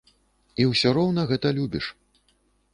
[0.63, 1.85] І ўсё роўна гэта любіш.